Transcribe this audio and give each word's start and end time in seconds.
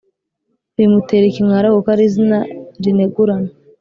bimutera 0.75 1.25
ikimwaro 1.27 1.67
kuko 1.75 1.89
ari 1.95 2.03
izina 2.09 2.39
rinegurana 2.83 3.49